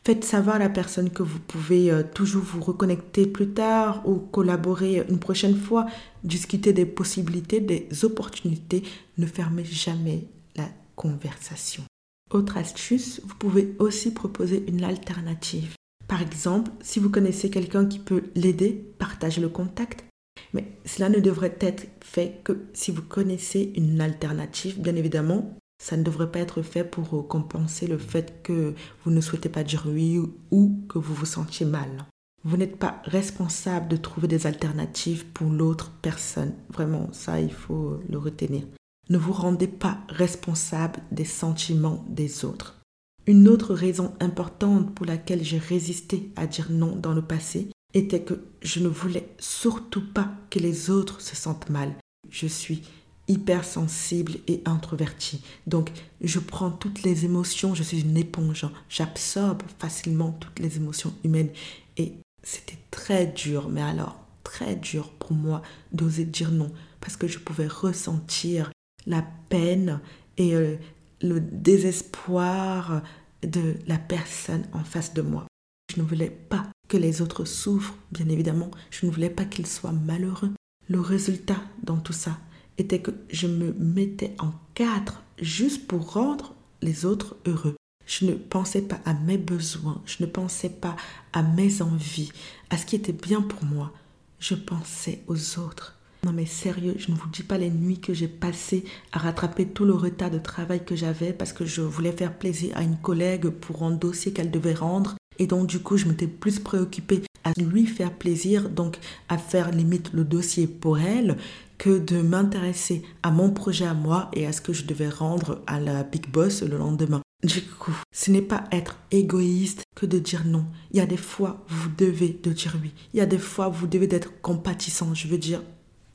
Faites 0.04 0.24
savoir 0.24 0.56
à 0.56 0.60
la 0.60 0.68
personne 0.68 1.10
que 1.10 1.24
vous 1.24 1.40
pouvez 1.40 1.90
euh, 1.90 2.02
toujours 2.02 2.42
vous 2.42 2.60
reconnecter 2.60 3.26
plus 3.26 3.48
tard 3.48 4.02
ou 4.08 4.18
collaborer 4.18 5.04
une 5.08 5.18
prochaine 5.18 5.56
fois, 5.56 5.86
discuter 6.22 6.72
des 6.72 6.86
possibilités, 6.86 7.60
des 7.60 7.88
opportunités. 8.04 8.84
Ne 9.18 9.26
fermez 9.26 9.64
jamais 9.64 10.24
la 10.54 10.68
conversation. 10.94 11.82
Autre 12.30 12.56
astuce, 12.56 13.20
vous 13.24 13.36
pouvez 13.36 13.74
aussi 13.78 14.12
proposer 14.12 14.64
une 14.68 14.82
alternative. 14.82 15.74
Par 16.08 16.22
exemple, 16.22 16.70
si 16.80 16.98
vous 16.98 17.10
connaissez 17.10 17.50
quelqu'un 17.50 17.86
qui 17.86 17.98
peut 17.98 18.24
l'aider, 18.34 18.92
partagez 18.98 19.40
le 19.40 19.48
contact. 19.48 20.04
Mais 20.52 20.66
cela 20.84 21.08
ne 21.08 21.20
devrait 21.20 21.56
être 21.60 21.86
fait 22.02 22.40
que 22.44 22.66
si 22.72 22.90
vous 22.90 23.02
connaissez 23.02 23.72
une 23.76 24.00
alternative, 24.00 24.80
bien 24.80 24.96
évidemment, 24.96 25.56
ça 25.82 25.96
ne 25.96 26.02
devrait 26.02 26.30
pas 26.30 26.38
être 26.40 26.62
fait 26.62 26.84
pour 26.84 27.28
compenser 27.28 27.86
le 27.86 27.98
fait 27.98 28.42
que 28.42 28.74
vous 29.04 29.10
ne 29.10 29.20
souhaitez 29.20 29.48
pas 29.48 29.62
dire 29.62 29.84
oui 29.86 30.20
ou 30.50 30.80
que 30.88 30.98
vous 30.98 31.14
vous 31.14 31.26
sentiez 31.26 31.66
mal. 31.66 32.06
Vous 32.44 32.56
n'êtes 32.56 32.76
pas 32.76 33.02
responsable 33.04 33.88
de 33.88 33.96
trouver 33.96 34.28
des 34.28 34.46
alternatives 34.46 35.26
pour 35.26 35.50
l'autre 35.50 35.92
personne. 36.00 36.54
Vraiment, 36.70 37.08
ça, 37.12 37.40
il 37.40 37.52
faut 37.52 38.00
le 38.08 38.18
retenir. 38.18 38.62
Ne 39.08 39.18
vous 39.18 39.32
rendez 39.32 39.68
pas 39.68 39.98
responsable 40.08 41.00
des 41.12 41.24
sentiments 41.24 42.04
des 42.08 42.44
autres. 42.44 42.80
Une 43.26 43.48
autre 43.48 43.72
raison 43.72 44.12
importante 44.18 44.94
pour 44.94 45.06
laquelle 45.06 45.44
j'ai 45.44 45.58
résisté 45.58 46.30
à 46.34 46.46
dire 46.46 46.68
non 46.70 46.96
dans 46.96 47.12
le 47.12 47.22
passé 47.22 47.68
était 47.94 48.22
que 48.22 48.34
je 48.62 48.80
ne 48.80 48.88
voulais 48.88 49.28
surtout 49.38 50.12
pas 50.12 50.32
que 50.50 50.58
les 50.58 50.90
autres 50.90 51.20
se 51.20 51.36
sentent 51.36 51.70
mal. 51.70 51.94
Je 52.30 52.48
suis 52.48 52.82
hypersensible 53.28 54.34
et 54.48 54.62
introvertie. 54.64 55.40
Donc, 55.66 55.90
je 56.20 56.38
prends 56.38 56.70
toutes 56.70 57.02
les 57.02 57.24
émotions, 57.24 57.74
je 57.74 57.82
suis 57.82 58.00
une 58.00 58.16
éponge, 58.16 58.66
j'absorbe 58.88 59.62
facilement 59.78 60.32
toutes 60.32 60.58
les 60.58 60.76
émotions 60.76 61.14
humaines. 61.24 61.50
Et 61.96 62.14
c'était 62.42 62.78
très 62.90 63.26
dur, 63.26 63.68
mais 63.68 63.82
alors 63.82 64.20
très 64.42 64.76
dur 64.76 65.10
pour 65.10 65.32
moi 65.32 65.62
d'oser 65.92 66.24
dire 66.24 66.50
non, 66.50 66.70
parce 67.00 67.16
que 67.16 67.26
je 67.26 67.38
pouvais 67.38 67.66
ressentir 67.66 68.70
la 69.06 69.24
peine 69.48 70.00
et 70.36 70.54
euh, 70.54 70.76
le 71.22 71.40
désespoir 71.40 73.02
de 73.42 73.74
la 73.86 73.98
personne 73.98 74.66
en 74.72 74.84
face 74.84 75.14
de 75.14 75.22
moi. 75.22 75.46
Je 75.94 76.00
ne 76.00 76.06
voulais 76.06 76.30
pas 76.30 76.66
que 76.88 76.96
les 76.96 77.22
autres 77.22 77.44
souffrent, 77.44 77.94
bien 78.12 78.28
évidemment. 78.28 78.70
Je 78.90 79.06
ne 79.06 79.10
voulais 79.10 79.30
pas 79.30 79.44
qu'ils 79.44 79.66
soient 79.66 79.92
malheureux. 79.92 80.52
Le 80.88 81.00
résultat 81.00 81.60
dans 81.82 81.98
tout 81.98 82.12
ça 82.12 82.38
était 82.78 83.00
que 83.00 83.12
je 83.30 83.46
me 83.46 83.72
mettais 83.72 84.34
en 84.38 84.52
quatre 84.74 85.22
juste 85.40 85.86
pour 85.86 86.12
rendre 86.12 86.54
les 86.82 87.04
autres 87.04 87.36
heureux. 87.46 87.76
Je 88.06 88.24
ne 88.24 88.34
pensais 88.34 88.82
pas 88.82 89.00
à 89.04 89.14
mes 89.14 89.38
besoins, 89.38 90.00
je 90.06 90.18
ne 90.20 90.26
pensais 90.26 90.70
pas 90.70 90.96
à 91.32 91.42
mes 91.42 91.82
envies, 91.82 92.30
à 92.70 92.76
ce 92.76 92.86
qui 92.86 92.94
était 92.94 93.12
bien 93.12 93.42
pour 93.42 93.64
moi. 93.64 93.92
Je 94.38 94.54
pensais 94.54 95.22
aux 95.26 95.58
autres. 95.58 95.95
Non 96.26 96.32
mais 96.32 96.44
sérieux, 96.44 96.96
je 96.98 97.12
ne 97.12 97.16
vous 97.16 97.28
dis 97.28 97.44
pas 97.44 97.56
les 97.56 97.70
nuits 97.70 98.00
que 98.00 98.12
j'ai 98.12 98.26
passées 98.26 98.84
à 99.12 99.20
rattraper 99.20 99.64
tout 99.64 99.84
le 99.84 99.94
retard 99.94 100.28
de 100.28 100.40
travail 100.40 100.84
que 100.84 100.96
j'avais 100.96 101.32
parce 101.32 101.52
que 101.52 101.64
je 101.64 101.82
voulais 101.82 102.10
faire 102.10 102.36
plaisir 102.36 102.76
à 102.76 102.82
une 102.82 102.96
collègue 102.96 103.48
pour 103.48 103.84
un 103.84 103.92
dossier 103.92 104.32
qu'elle 104.32 104.50
devait 104.50 104.74
rendre. 104.74 105.14
Et 105.38 105.46
donc 105.46 105.68
du 105.68 105.78
coup, 105.78 105.96
je 105.96 106.06
m'étais 106.08 106.26
plus 106.26 106.58
préoccupée 106.58 107.22
à 107.44 107.52
lui 107.60 107.86
faire 107.86 108.12
plaisir, 108.12 108.68
donc 108.70 108.98
à 109.28 109.38
faire 109.38 109.70
limite 109.70 110.12
le 110.12 110.24
dossier 110.24 110.66
pour 110.66 110.98
elle, 110.98 111.36
que 111.78 111.96
de 111.96 112.20
m'intéresser 112.22 113.04
à 113.22 113.30
mon 113.30 113.52
projet 113.52 113.86
à 113.86 113.94
moi 113.94 114.28
et 114.32 114.48
à 114.48 114.52
ce 114.52 114.60
que 114.60 114.72
je 114.72 114.84
devais 114.84 115.08
rendre 115.08 115.62
à 115.68 115.78
la 115.78 116.02
Big 116.02 116.28
Boss 116.28 116.64
le 116.64 116.76
lendemain. 116.76 117.22
Du 117.44 117.62
coup, 117.62 117.96
ce 118.12 118.32
n'est 118.32 118.42
pas 118.42 118.64
être 118.72 118.96
égoïste 119.12 119.84
que 119.94 120.06
de 120.06 120.18
dire 120.18 120.44
non. 120.44 120.64
Il 120.90 120.96
y 120.96 121.00
a 121.00 121.06
des 121.06 121.16
fois, 121.16 121.64
vous 121.68 121.90
devez 121.96 122.36
de 122.42 122.52
dire 122.52 122.76
oui. 122.82 122.92
Il 123.14 123.18
y 123.18 123.20
a 123.20 123.26
des 123.26 123.38
fois, 123.38 123.68
vous 123.68 123.86
devez 123.86 124.08
d'être 124.08 124.40
compatissant. 124.40 125.14
Je 125.14 125.28
veux 125.28 125.38
dire, 125.38 125.62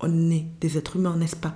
on 0.01 0.29
est 0.29 0.47
des 0.59 0.77
êtres 0.77 0.97
humains, 0.97 1.17
n'est-ce 1.17 1.35
pas? 1.35 1.55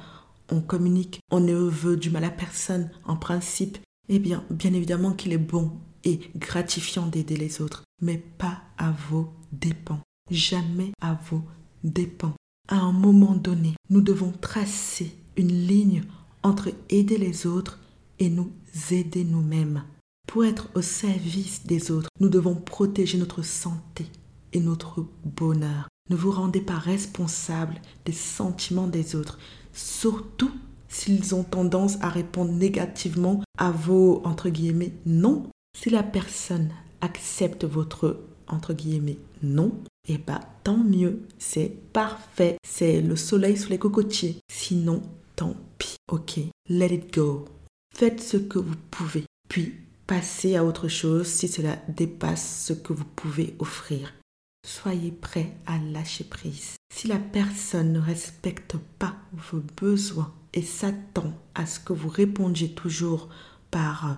On 0.52 0.62
communique, 0.62 1.20
on 1.32 1.40
ne 1.40 1.56
veut 1.56 1.98
du 1.98 2.10
mal 2.10 2.24
à 2.24 2.30
personne 2.30 2.90
en 3.06 3.16
principe. 3.16 3.78
Eh 4.10 4.20
bien, 4.20 4.44
bien 4.52 4.74
évidemment 4.74 5.14
qu'il 5.14 5.34
est 5.34 5.38
bon 5.38 5.72
et 6.04 6.20
gratifiant 6.36 7.08
d'aider 7.08 7.36
les 7.36 7.62
autres, 7.62 7.84
mais 8.02 8.18
pas 8.18 8.62
à 8.78 8.92
vos 9.10 9.34
dépens. 9.52 10.00
Jamais 10.30 10.92
à 11.02 11.20
vos 11.30 11.42
dépens. 11.84 12.34
À 12.68 12.78
un 12.78 12.92
moment 12.92 13.36
donné, 13.36 13.74
nous 13.90 14.02
devons 14.02 14.32
tracer 14.32 15.16
une 15.38 15.68
ligne 15.68 16.04
entre 16.44 16.72
aider 16.90 17.18
les 17.18 17.48
autres 17.48 17.80
et 18.20 18.30
nous 18.30 18.52
aider 18.92 19.24
nous-mêmes. 19.24 19.84
Pour 20.28 20.46
être 20.46 20.70
au 20.76 20.82
service 20.82 21.66
des 21.66 21.92
autres, 21.92 22.10
nous 22.20 22.30
devons 22.30 22.56
protéger 22.56 23.18
notre 23.18 23.44
santé 23.44 24.06
et 24.54 24.60
notre 24.60 25.06
bonheur. 25.24 25.88
Ne 26.10 26.16
vous 26.16 26.30
rendez 26.32 26.62
pas 26.62 26.78
responsable 26.78 27.82
des 28.06 28.12
sentiments 28.12 28.88
des 28.88 29.16
autres, 29.16 29.40
surtout 29.74 30.52
s'ils 30.88 31.34
ont 31.34 31.44
tendance 31.44 31.98
à 32.02 32.10
répondre 32.10 32.52
négativement 32.52 33.42
à 33.58 33.72
vos, 33.72 34.22
entre 34.24 34.50
guillemets, 34.50 34.94
non. 35.06 35.48
Si 35.76 35.90
la 35.90 36.04
personne 36.04 36.70
accepte 37.02 37.66
votre, 37.66 38.22
entre 38.48 38.74
guillemets, 38.74 39.18
non, 39.42 39.72
eh 40.08 40.20
bien, 40.20 40.40
tant 40.64 40.78
mieux, 40.78 41.24
c'est 41.40 41.76
parfait, 41.92 42.58
c'est 42.66 43.02
le 43.02 43.16
soleil 43.16 43.58
sous 43.58 43.72
les 43.72 43.80
cocotiers. 43.80 44.38
Sinon, 44.50 45.02
tant 45.36 45.56
pis, 45.80 45.96
ok, 46.12 46.40
let 46.70 46.94
it 46.94 47.14
go. 47.14 47.46
Faites 47.96 48.22
ce 48.22 48.38
que 48.38 48.60
vous 48.60 48.76
pouvez, 48.92 49.26
puis 49.50 49.74
passez 50.06 50.56
à 50.56 50.64
autre 50.64 50.88
chose 50.88 51.28
si 51.28 51.48
cela 51.48 51.78
dépasse 51.90 52.66
ce 52.68 52.74
que 52.74 52.94
vous 52.94 53.06
pouvez 53.16 53.56
offrir. 53.58 54.14
Soyez 54.66 55.12
prêt 55.12 55.56
à 55.68 55.78
lâcher 55.78 56.24
prise. 56.24 56.74
Si 56.92 57.08
la 57.08 57.20
personne 57.20 57.94
ne 57.94 58.00
respecte 58.00 58.78
pas 58.98 59.16
vos 59.32 59.62
besoins 59.80 60.34
et 60.56 60.64
s'attend 60.64 61.34
à 61.54 61.68
ce 61.68 61.80
que 61.80 61.94
vous 61.94 62.10
répondiez 62.10 62.74
toujours 62.74 63.30
par 63.70 64.18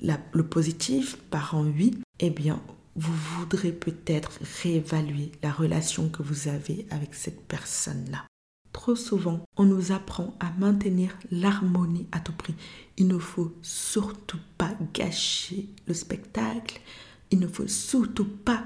le 0.00 0.42
positif, 0.46 1.16
par 1.28 1.54
un 1.54 1.70
eh 2.18 2.30
bien, 2.30 2.62
vous 2.96 3.12
voudrez 3.12 3.72
peut-être 3.72 4.38
réévaluer 4.62 5.32
la 5.42 5.52
relation 5.52 6.08
que 6.08 6.22
vous 6.22 6.48
avez 6.48 6.86
avec 6.90 7.12
cette 7.12 7.46
personne-là. 7.46 8.24
Trop 8.72 8.96
souvent, 8.96 9.44
on 9.58 9.64
nous 9.64 9.92
apprend 9.92 10.34
à 10.40 10.50
maintenir 10.58 11.14
l'harmonie 11.30 12.06
à 12.10 12.20
tout 12.20 12.32
prix. 12.32 12.54
Il 12.96 13.06
ne 13.06 13.18
faut 13.18 13.54
surtout 13.60 14.40
pas 14.56 14.72
gâcher 14.94 15.68
le 15.86 15.92
spectacle. 15.92 16.80
Il 17.30 17.38
ne 17.38 17.48
faut 17.48 17.68
surtout 17.68 18.24
pas 18.24 18.64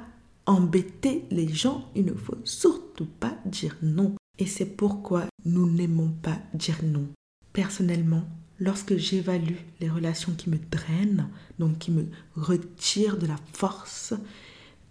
embêter 0.49 1.25
les 1.31 1.47
gens. 1.49 1.89
Il 1.95 2.07
ne 2.07 2.15
faut 2.15 2.39
surtout 2.45 3.07
pas 3.07 3.39
dire 3.45 3.77
non. 3.83 4.15
Et 4.39 4.47
c'est 4.47 4.67
pourquoi 4.67 5.27
nous 5.45 5.71
n'aimons 5.71 6.11
pas 6.23 6.39
dire 6.55 6.81
non. 6.83 7.07
Personnellement, 7.53 8.25
lorsque 8.59 8.97
j'évalue 8.97 9.57
les 9.81 9.91
relations 9.91 10.33
qui 10.33 10.51
me 10.51 10.59
drainent, 10.71 11.29
donc 11.59 11.79
qui 11.79 11.91
me 11.91 12.07
retirent 12.35 13.19
de 13.19 13.27
la 13.27 13.37
force, 13.53 14.15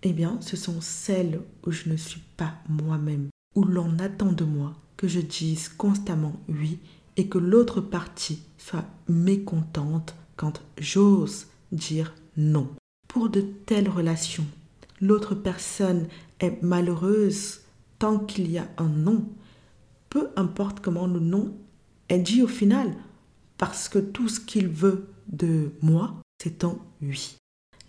eh 0.03 0.13
bien, 0.13 0.37
ce 0.41 0.55
sont 0.55 0.79
celles 0.79 1.41
où 1.65 1.71
je 1.71 1.89
ne 1.89 1.97
suis 1.97 2.21
pas 2.37 2.53
moi-même, 2.69 3.29
où 3.55 3.63
l'on 3.63 3.97
attend 3.99 4.31
de 4.31 4.45
moi 4.45 4.73
que 4.95 5.07
je 5.07 5.19
dise 5.19 5.69
constamment 5.69 6.39
oui 6.49 6.79
et 7.15 7.27
que 7.27 7.37
l'autre 7.37 7.81
partie 7.81 8.43
soit 8.57 8.85
mécontente 9.07 10.15
quand 10.35 10.61
j'ose 10.77 11.47
dire 11.71 12.13
non. 12.35 12.69
Pour 13.07 13.29
de 13.29 13.41
telles 13.41 13.89
relations, 13.89 14.45
l'autre 15.01 15.35
personne 15.35 16.07
est 16.39 16.61
malheureuse 16.61 17.61
tant 17.99 18.19
qu'il 18.19 18.51
y 18.51 18.57
a 18.57 18.67
un 18.77 18.89
non. 18.89 19.25
Peu 20.09 20.29
importe 20.35 20.79
comment 20.79 21.07
le 21.07 21.19
non 21.19 21.55
est 22.09 22.19
dit 22.19 22.41
au 22.41 22.47
final, 22.47 22.93
parce 23.57 23.89
que 23.89 23.99
tout 23.99 24.29
ce 24.29 24.39
qu'il 24.39 24.67
veut 24.67 25.07
de 25.27 25.71
moi, 25.81 26.15
c'est 26.41 26.63
un 26.63 26.77
oui. 27.01 27.35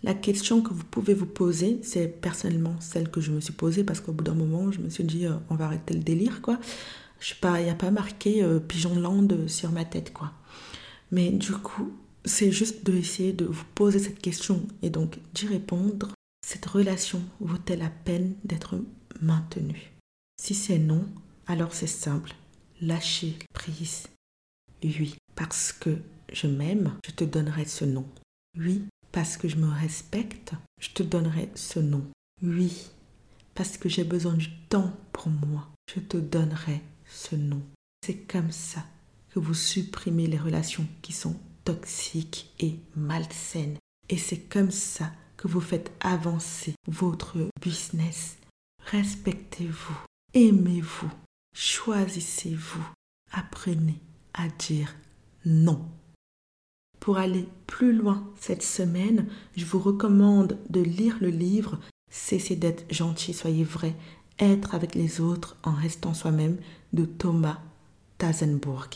La 0.03 0.13
question 0.13 0.61
que 0.61 0.73
vous 0.73 0.83
pouvez 0.83 1.13
vous 1.13 1.25
poser, 1.25 1.79
c'est 1.83 2.07
personnellement 2.07 2.75
celle 2.79 3.11
que 3.11 3.19
je 3.19 3.31
me 3.31 3.41
suis 3.41 3.53
posée 3.53 3.83
parce 3.83 3.99
qu'au 3.99 4.13
bout 4.13 4.23
d'un 4.23 4.33
moment, 4.33 4.71
je 4.71 4.79
me 4.79 4.89
suis 4.89 5.03
dit, 5.03 5.25
euh, 5.25 5.33
on 5.49 5.55
va 5.55 5.65
arrêter 5.65 5.93
le 5.93 5.99
délire, 5.99 6.41
quoi. 6.41 6.57
Je 7.19 7.29
sais 7.29 7.35
pas, 7.39 7.59
il 7.59 7.65
n'y 7.65 7.69
a 7.69 7.75
pas 7.75 7.91
marqué 7.91 8.41
euh, 8.41 8.59
Pigeon 8.59 8.95
Land 8.95 9.27
sur 9.47 9.71
ma 9.71 9.83
tête, 9.83 10.13
quoi. 10.13 10.31
Mais 11.11 11.31
du 11.31 11.51
coup, 11.51 11.91
c'est 12.23 12.51
juste 12.51 12.85
d'essayer 12.85 13.33
de 13.33 13.45
vous 13.45 13.65
poser 13.75 13.99
cette 13.99 14.19
question 14.19 14.65
et 14.81 14.89
donc 14.89 15.19
d'y 15.33 15.47
répondre. 15.47 16.13
Cette 16.51 16.65
relation 16.65 17.21
vaut-elle 17.41 17.77
la 17.77 17.91
peine 17.91 18.33
d'être 18.43 18.83
maintenue? 19.21 19.91
Si 20.41 20.55
c'est 20.55 20.79
non, 20.79 21.07
alors 21.45 21.75
c'est 21.75 21.85
simple. 21.85 22.33
Lâchez 22.81 23.37
prise. 23.53 24.07
Oui, 24.83 25.15
parce 25.35 25.71
que 25.71 25.99
je 26.33 26.47
m'aime, 26.47 26.97
je 27.05 27.11
te 27.11 27.23
donnerai 27.23 27.65
ce 27.65 27.85
nom. 27.85 28.03
Oui, 28.57 28.81
parce 29.11 29.37
que 29.37 29.47
je 29.47 29.57
me 29.57 29.67
respecte, 29.71 30.53
je 30.81 30.89
te 30.89 31.03
donnerai 31.03 31.51
ce 31.53 31.79
nom. 31.79 32.03
Oui, 32.41 32.89
parce 33.53 33.77
que 33.77 33.87
j'ai 33.87 34.03
besoin 34.03 34.33
du 34.33 34.49
temps 34.69 34.91
pour 35.13 35.29
moi, 35.29 35.69
je 35.93 35.99
te 35.99 36.17
donnerai 36.17 36.81
ce 37.05 37.35
nom. 37.35 37.61
C'est 38.03 38.25
comme 38.25 38.51
ça 38.51 38.83
que 39.29 39.37
vous 39.37 39.53
supprimez 39.53 40.25
les 40.25 40.39
relations 40.39 40.87
qui 41.03 41.13
sont 41.13 41.39
toxiques 41.63 42.49
et 42.59 42.79
malsaines. 42.95 43.77
Et 44.09 44.17
c'est 44.17 44.49
comme 44.49 44.71
ça 44.71 45.11
que 45.39 45.47
vous 45.47 45.61
faites 45.61 45.93
avancer 46.01 46.75
votre 46.85 47.37
business. 47.61 48.35
Respectez-vous, 48.87 49.97
aimez-vous, 50.33 51.09
choisissez-vous, 51.55 52.85
apprenez 53.31 54.01
à 54.33 54.49
dire 54.49 54.93
non. 55.45 55.85
Pour 56.99 57.19
aller 57.19 57.47
plus 57.67 57.93
loin 57.93 58.29
cette 58.37 58.63
semaine, 58.63 59.27
je 59.55 59.63
vous 59.63 59.79
recommande 59.79 60.57
de 60.69 60.81
lire 60.81 61.17
le 61.21 61.29
livre 61.29 61.79
Cessez 62.11 62.55
d'être 62.55 62.91
gentil, 62.91 63.33
soyez 63.33 63.63
vrai, 63.63 63.95
être 64.39 64.75
avec 64.75 64.95
les 64.95 65.21
autres 65.21 65.55
en 65.63 65.71
restant 65.71 66.13
soi-même 66.13 66.57
de 66.91 67.05
Thomas 67.05 67.61
Tazenbourg. 68.17 68.89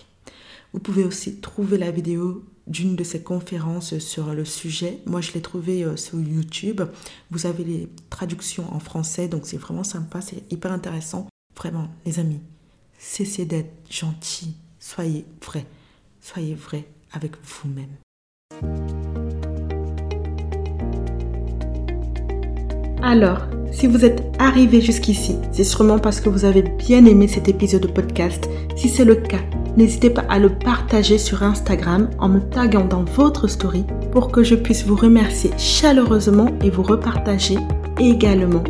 Vous 0.74 0.80
pouvez 0.80 1.04
aussi 1.04 1.40
trouver 1.40 1.78
la 1.78 1.92
vidéo 1.92 2.44
d'une 2.68 2.96
de 2.96 3.04
ses 3.04 3.22
conférences 3.22 3.98
sur 4.00 4.34
le 4.34 4.46
sujet. 4.46 5.00
Moi, 5.06 5.22
je 5.22 5.34
l'ai 5.34 5.42
trouvée 5.42 5.84
euh, 5.84 5.98
sur 5.98 6.20
YouTube. 6.20 6.82
Vous 7.32 7.46
avez 7.46 7.64
les 7.64 7.90
traductions 8.10 8.74
en 8.74 8.80
français, 8.80 9.28
donc 9.28 9.46
c'est 9.46 9.58
vraiment 9.58 9.84
sympa, 9.84 10.22
c'est 10.22 10.44
hyper 10.52 10.72
intéressant. 10.72 11.28
Vraiment, 11.58 11.88
les 12.06 12.20
amis, 12.20 12.42
cessez 12.98 13.46
d'être 13.46 13.74
gentil, 13.90 14.56
soyez 14.80 15.26
vrai 15.46 15.66
soyez 16.24 16.56
vrai 16.56 16.86
avec 17.12 17.34
vous-même. 17.44 17.98
Alors, 23.02 23.42
si 23.72 23.88
vous 23.88 24.06
êtes 24.06 24.24
arrivé 24.40 24.80
jusqu'ici, 24.80 25.36
c'est 25.52 25.66
sûrement 25.66 26.00
parce 26.00 26.22
que 26.22 26.30
vous 26.30 26.46
avez 26.46 26.62
bien 26.62 27.06
aimé 27.06 27.28
cet 27.28 27.50
épisode 27.50 27.82
de 27.82 27.88
podcast. 27.88 28.50
Si 28.78 28.88
c'est 28.88 29.04
le 29.04 29.16
cas, 29.16 29.42
n'hésitez 29.78 30.10
pas 30.10 30.24
à 30.30 30.40
le 30.40 30.50
partager 30.50 31.18
sur 31.18 31.44
Instagram 31.44 32.10
en 32.20 32.30
me 32.30 32.40
taguant 32.40 32.86
dans 32.86 33.04
votre 33.04 33.48
story 33.48 33.86
pour 34.12 34.32
que 34.32 34.44
je 34.44 34.56
puisse 34.56 34.86
vous 34.86 34.96
remercier 34.96 35.52
chaleureusement 35.58 36.50
et 36.64 36.70
vous 36.70 36.84
repartager 36.84 37.58
également. 38.00 38.64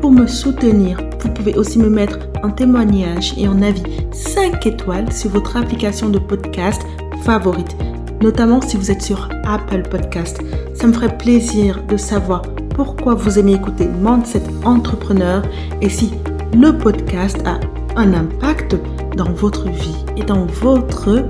Pour 0.00 0.10
me 0.10 0.26
soutenir, 0.26 0.98
vous 1.20 1.30
pouvez 1.30 1.54
aussi 1.54 1.78
me 1.78 1.88
mettre 1.88 2.18
un 2.42 2.50
témoignage 2.50 3.34
et 3.36 3.46
un 3.46 3.62
avis 3.62 3.82
5 4.12 4.66
étoiles 4.66 5.12
sur 5.12 5.30
votre 5.30 5.56
application 5.56 6.08
de 6.08 6.18
podcast 6.18 6.82
favorite, 7.22 7.76
notamment 8.22 8.60
si 8.60 8.76
vous 8.76 8.90
êtes 8.90 9.02
sur 9.02 9.28
Apple 9.44 9.82
Podcast. 9.90 10.40
Ça 10.74 10.86
me 10.86 10.92
ferait 10.92 11.16
plaisir 11.16 11.82
de 11.88 11.96
savoir 11.96 12.42
pourquoi 12.74 13.14
vous 13.14 13.38
aimez 13.38 13.54
écouter 13.54 13.88
Mindset 14.02 14.42
Entrepreneur 14.64 15.42
et 15.80 15.88
si 15.88 16.12
le 16.54 16.76
podcast 16.76 17.38
a 17.46 17.58
un 17.96 18.12
impact 18.12 18.76
dans 19.16 19.32
votre 19.32 19.68
vie 19.68 19.96
et 20.16 20.22
dans 20.22 20.46
votre 20.46 21.26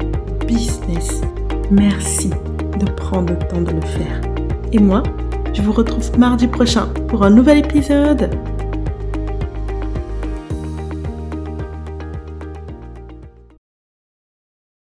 business. 0.46 1.20
Merci 1.70 2.30
de 2.78 2.90
prendre 2.90 3.32
le 3.32 3.38
temps 3.38 3.60
de 3.60 3.72
le 3.72 3.80
faire. 3.80 4.20
Et 4.72 4.78
moi, 4.78 5.02
je 5.52 5.62
vous 5.62 5.72
retrouve 5.72 6.18
mardi 6.18 6.48
prochain 6.48 6.88
pour 7.08 7.22
un 7.22 7.30
nouvel 7.30 7.58
épisode. 7.58 8.30